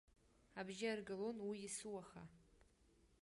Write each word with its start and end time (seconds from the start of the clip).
Абжьы 0.59 0.87
аргалон 0.93 1.37
уи 1.47 1.57
есуаха. 1.67 2.23